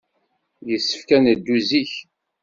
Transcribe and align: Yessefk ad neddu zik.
Yessefk 0.69 1.09
ad 1.15 1.21
neddu 1.23 1.57
zik. 1.67 1.93